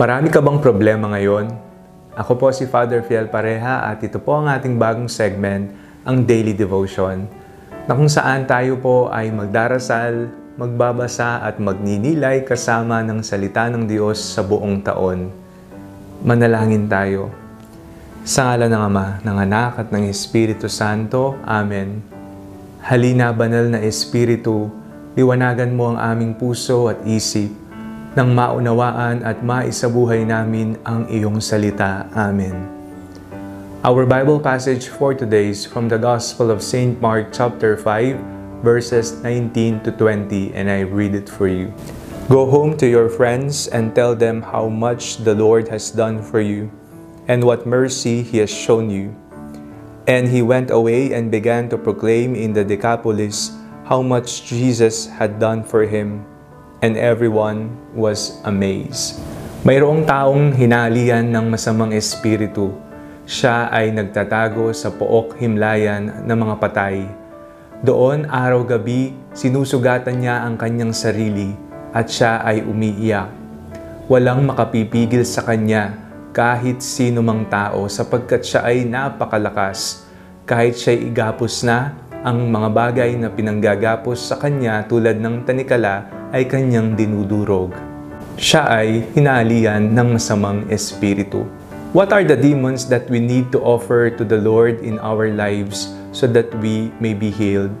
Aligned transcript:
Marami 0.00 0.32
ka 0.32 0.40
bang 0.40 0.56
problema 0.64 1.12
ngayon? 1.12 1.52
Ako 2.16 2.40
po 2.40 2.48
si 2.56 2.64
Father 2.64 3.04
Fiel 3.04 3.28
Pareha 3.28 3.84
at 3.84 4.00
ito 4.00 4.16
po 4.16 4.32
ang 4.32 4.48
ating 4.48 4.80
bagong 4.80 5.12
segment, 5.12 5.76
ang 6.08 6.24
Daily 6.24 6.56
Devotion, 6.56 7.28
na 7.84 7.92
kung 7.92 8.08
saan 8.08 8.48
tayo 8.48 8.80
po 8.80 9.12
ay 9.12 9.28
magdarasal, 9.28 10.32
magbabasa 10.56 11.44
at 11.44 11.60
magninilay 11.60 12.48
kasama 12.48 13.04
ng 13.04 13.20
salita 13.20 13.68
ng 13.68 13.84
Diyos 13.84 14.16
sa 14.16 14.40
buong 14.40 14.80
taon. 14.80 15.28
Manalangin 16.24 16.88
tayo. 16.88 17.28
Sa 18.24 18.48
ngala 18.48 18.72
ng 18.72 18.80
Ama, 18.80 19.06
ng 19.20 19.36
Anak 19.36 19.84
at 19.84 19.88
ng 19.92 20.08
Espiritu 20.08 20.72
Santo. 20.72 21.36
Amen. 21.44 22.00
Halina, 22.88 23.36
banal 23.36 23.68
na 23.68 23.84
Espiritu, 23.84 24.64
liwanagan 25.12 25.76
mo 25.76 25.92
ang 25.92 26.00
aming 26.00 26.40
puso 26.40 26.88
at 26.88 27.04
isip 27.04 27.59
nang 28.18 28.34
maunawaan 28.34 29.22
at 29.22 29.38
maisabuhay 29.46 30.26
namin 30.26 30.74
ang 30.82 31.06
iyong 31.06 31.38
salita. 31.38 32.10
Amen. 32.10 32.66
Our 33.86 34.02
Bible 34.02 34.42
passage 34.42 34.90
for 34.90 35.14
today 35.14 35.54
is 35.54 35.62
from 35.62 35.86
the 35.86 35.96
Gospel 35.96 36.50
of 36.50 36.58
St. 36.58 36.98
Mark 36.98 37.30
chapter 37.30 37.78
5 37.78 38.66
verses 38.66 39.14
19 39.22 39.86
to 39.86 39.90
20 39.94 40.52
and 40.58 40.66
I 40.66 40.82
read 40.82 41.14
it 41.14 41.30
for 41.30 41.46
you. 41.46 41.70
Go 42.26 42.50
home 42.50 42.74
to 42.82 42.86
your 42.90 43.06
friends 43.06 43.70
and 43.70 43.94
tell 43.94 44.18
them 44.18 44.42
how 44.42 44.66
much 44.66 45.22
the 45.22 45.38
Lord 45.38 45.70
has 45.70 45.94
done 45.94 46.18
for 46.18 46.42
you 46.42 46.66
and 47.30 47.46
what 47.46 47.62
mercy 47.62 48.26
he 48.26 48.42
has 48.42 48.50
shown 48.50 48.90
you. 48.90 49.14
And 50.10 50.26
he 50.26 50.42
went 50.42 50.74
away 50.74 51.14
and 51.14 51.30
began 51.30 51.70
to 51.70 51.78
proclaim 51.78 52.34
in 52.34 52.58
the 52.58 52.66
Decapolis 52.66 53.54
how 53.86 54.02
much 54.02 54.50
Jesus 54.50 55.06
had 55.06 55.38
done 55.38 55.62
for 55.62 55.86
him 55.86 56.26
and 56.80 56.96
everyone 56.96 57.72
was 57.92 58.40
amazed. 58.48 59.20
Mayroong 59.60 60.08
taong 60.08 60.56
hinalian 60.56 61.28
ng 61.28 61.52
masamang 61.52 61.92
espiritu. 61.92 62.72
Siya 63.28 63.68
ay 63.68 63.92
nagtatago 63.92 64.72
sa 64.72 64.88
pook 64.88 65.36
himlayan 65.36 66.24
ng 66.24 66.36
mga 66.36 66.56
patay. 66.56 67.04
Doon 67.84 68.24
araw-gabi 68.28 69.12
sinusugatan 69.36 70.24
niya 70.24 70.44
ang 70.44 70.56
kanyang 70.56 70.96
sarili 70.96 71.52
at 71.92 72.08
siya 72.08 72.40
ay 72.40 72.64
umiiyak. 72.64 73.28
Walang 74.08 74.48
makapipigil 74.48 75.22
sa 75.22 75.44
kanya 75.44 75.94
kahit 76.32 76.82
sino 76.82 77.20
mang 77.20 77.46
tao 77.46 77.86
sapagkat 77.86 78.42
siya 78.42 78.66
ay 78.66 78.88
napakalakas. 78.88 80.08
Kahit 80.48 80.80
siya 80.80 80.96
igapos 80.98 81.62
na, 81.62 81.94
ang 82.20 82.52
mga 82.52 82.68
bagay 82.72 83.10
na 83.16 83.32
pinanggagapos 83.32 84.18
sa 84.32 84.36
kanya 84.36 84.84
tulad 84.84 85.16
ng 85.16 85.46
tanikala 85.48 86.19
ay 86.30 86.46
kanyang 86.46 86.94
dinudurog. 86.94 87.74
Siya 88.40 88.64
ay 88.66 89.04
hinalian 89.12 89.92
ng 89.92 90.16
masamang 90.16 90.64
espiritu. 90.72 91.44
What 91.90 92.14
are 92.14 92.22
the 92.22 92.38
demons 92.38 92.86
that 92.86 93.10
we 93.10 93.18
need 93.18 93.50
to 93.50 93.58
offer 93.60 94.14
to 94.14 94.22
the 94.22 94.38
Lord 94.38 94.80
in 94.80 95.02
our 95.02 95.28
lives 95.28 95.90
so 96.14 96.30
that 96.30 96.48
we 96.62 96.94
may 97.02 97.12
be 97.12 97.34
healed? 97.34 97.74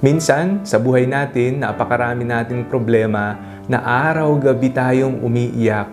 Minsan, 0.00 0.64
sa 0.64 0.80
buhay 0.80 1.04
natin, 1.04 1.60
napakarami 1.60 2.24
nating 2.24 2.72
problema 2.72 3.36
na 3.68 3.84
araw-gabi 3.84 4.72
tayong 4.72 5.20
umiiyak. 5.20 5.92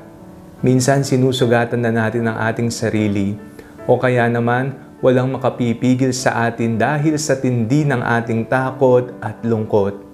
Minsan, 0.64 1.04
sinusugatan 1.04 1.84
na 1.84 1.92
natin 1.92 2.24
ang 2.32 2.40
ating 2.40 2.72
sarili. 2.72 3.36
O 3.84 4.00
kaya 4.00 4.32
naman, 4.32 4.80
walang 5.04 5.36
makapipigil 5.36 6.16
sa 6.16 6.48
atin 6.48 6.80
dahil 6.80 7.20
sa 7.20 7.36
tindi 7.36 7.84
ng 7.84 8.00
ating 8.00 8.48
takot 8.48 9.12
at 9.20 9.36
lungkot. 9.44 10.07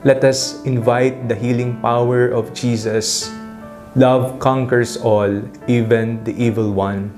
Let 0.00 0.24
us 0.24 0.64
invite 0.64 1.28
the 1.28 1.36
healing 1.36 1.76
power 1.84 2.32
of 2.32 2.56
Jesus. 2.56 3.28
Love 3.92 4.40
conquers 4.40 4.96
all, 4.96 5.28
even 5.68 6.24
the 6.24 6.32
evil 6.40 6.72
one. 6.72 7.12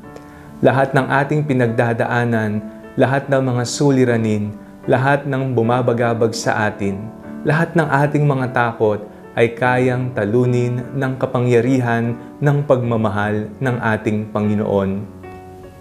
Lahat 0.67 0.91
ng 0.91 1.07
ating 1.07 1.47
pinagdadaanan, 1.47 2.59
lahat 2.99 3.31
ng 3.31 3.39
mga 3.39 3.63
suliranin, 3.71 4.51
lahat 4.91 5.31
ng 5.31 5.55
bumabagabag 5.55 6.35
sa 6.35 6.67
atin, 6.67 7.07
lahat 7.47 7.71
ng 7.79 7.87
ating 7.87 8.27
mga 8.27 8.51
takot 8.51 8.99
ay 9.39 9.55
kayang 9.55 10.11
talunin 10.11 10.83
ng 10.99 11.13
kapangyarihan 11.23 12.19
ng 12.43 12.67
pagmamahal 12.67 13.47
ng 13.63 13.77
ating 13.79 14.27
Panginoon. 14.35 15.07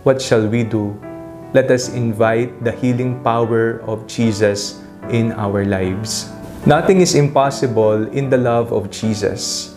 What 0.06 0.22
shall 0.22 0.46
we 0.46 0.62
do? 0.62 0.94
Let 1.58 1.74
us 1.74 1.90
invite 1.90 2.62
the 2.62 2.78
healing 2.78 3.26
power 3.26 3.82
of 3.90 4.06
Jesus 4.06 4.86
in 5.10 5.34
our 5.34 5.66
lives. 5.66 6.30
Nothing 6.62 7.02
is 7.02 7.18
impossible 7.18 8.06
in 8.14 8.30
the 8.30 8.38
love 8.38 8.70
of 8.70 8.94
Jesus. 8.94 9.74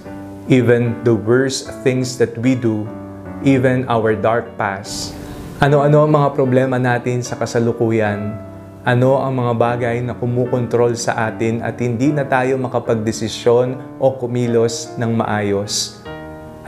Even 0.52 0.92
the 1.00 1.16
worst 1.16 1.72
things 1.80 2.20
that 2.20 2.36
we 2.36 2.52
do, 2.52 2.84
even 3.40 3.88
our 3.88 4.12
dark 4.12 4.44
past. 4.60 5.16
Ano-ano 5.64 6.04
ang 6.04 6.12
mga 6.12 6.36
problema 6.36 6.76
natin 6.76 7.24
sa 7.24 7.40
kasalukuyan? 7.40 8.36
Ano 8.84 9.16
ang 9.16 9.32
mga 9.32 9.52
bagay 9.56 9.96
na 10.04 10.12
kumukontrol 10.12 10.92
sa 10.92 11.32
atin 11.32 11.64
at 11.64 11.80
hindi 11.80 12.12
na 12.12 12.28
tayo 12.28 12.60
makapagdesisyon 12.60 13.96
o 13.96 14.20
kumilos 14.20 14.92
ng 15.00 15.08
maayos? 15.16 16.04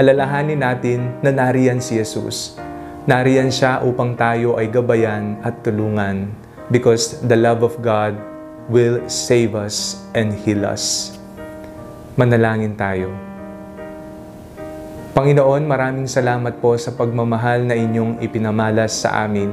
Alalahanin 0.00 0.64
natin 0.64 1.12
na 1.20 1.28
nariyan 1.28 1.76
si 1.76 2.00
Jesus. 2.00 2.56
Nariyan 3.04 3.52
siya 3.52 3.84
upang 3.84 4.16
tayo 4.16 4.56
ay 4.56 4.72
gabayan 4.72 5.36
at 5.44 5.60
tulungan 5.60 6.32
because 6.72 7.20
the 7.28 7.36
love 7.36 7.60
of 7.60 7.76
God 7.84 8.16
will 8.66 8.98
save 9.06 9.54
us 9.54 10.02
and 10.14 10.34
heal 10.42 10.66
us. 10.66 11.14
Manalangin 12.18 12.74
tayo. 12.74 13.12
Panginoon, 15.16 15.64
maraming 15.64 16.04
salamat 16.04 16.60
po 16.60 16.76
sa 16.76 16.92
pagmamahal 16.92 17.64
na 17.64 17.72
inyong 17.72 18.20
ipinamalas 18.20 19.00
sa 19.06 19.24
amin. 19.24 19.48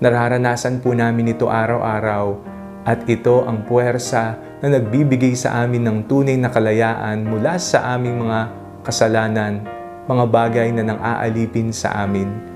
Nararanasan 0.00 0.80
po 0.80 0.96
namin 0.96 1.36
ito 1.36 1.50
araw-araw 1.50 2.40
at 2.88 3.04
ito 3.08 3.44
ang 3.44 3.64
puwersa 3.68 4.36
na 4.64 4.80
nagbibigay 4.80 5.36
sa 5.36 5.60
amin 5.64 5.84
ng 5.84 5.98
tunay 6.08 6.40
na 6.40 6.48
kalayaan 6.48 7.20
mula 7.24 7.60
sa 7.60 7.96
aming 7.96 8.24
mga 8.24 8.40
kasalanan, 8.84 9.64
mga 10.08 10.24
bagay 10.28 10.68
na 10.72 10.84
nang 10.84 11.00
aalipin 11.00 11.68
sa 11.72 12.04
amin. 12.04 12.53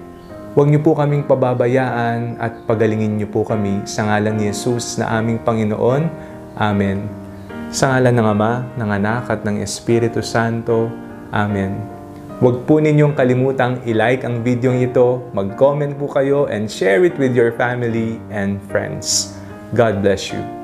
Huwag 0.59 0.75
niyo 0.75 0.83
po 0.83 0.99
kaming 0.99 1.23
pababayaan 1.23 2.35
at 2.43 2.67
pagalingin 2.67 3.15
niyo 3.15 3.31
po 3.31 3.47
kami 3.47 3.87
sa 3.87 4.11
ngalan 4.11 4.43
ni 4.43 4.51
Jesus 4.51 4.99
na 4.99 5.07
aming 5.15 5.39
Panginoon. 5.39 6.11
Amen. 6.59 7.07
Sa 7.71 7.95
ngalan 7.95 8.19
ng 8.19 8.27
Ama, 8.27 8.53
ng 8.75 8.91
Anak 8.91 9.31
at 9.31 9.47
ng 9.47 9.63
Espiritu 9.63 10.19
Santo. 10.19 10.91
Amen. 11.31 11.79
Huwag 12.43 12.67
po 12.67 12.83
ninyong 12.83 13.15
kalimutang 13.15 13.87
i-like 13.87 14.27
ang 14.27 14.43
video 14.43 14.75
ito, 14.75 15.31
mag-comment 15.31 15.95
po 15.95 16.11
kayo, 16.11 16.51
and 16.51 16.67
share 16.67 17.07
it 17.07 17.15
with 17.23 17.39
your 17.39 17.55
family 17.55 18.19
and 18.35 18.59
friends. 18.67 19.39
God 19.79 20.03
bless 20.03 20.35
you. 20.35 20.58